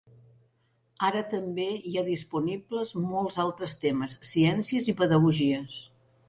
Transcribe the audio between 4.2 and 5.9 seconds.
ciències i pedagogies.